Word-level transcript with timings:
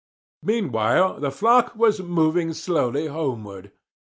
Meanwhile, 0.41 1.19
the 1.19 1.29
flock 1.29 1.75
was 1.75 2.01
moving 2.01 2.53
slowly 2.53 3.05
homeward. 3.05 3.71